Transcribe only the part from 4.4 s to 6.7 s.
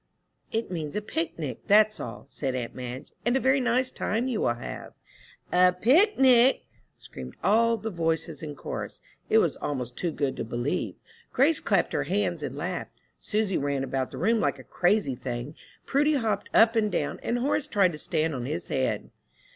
will have." "A picnic!"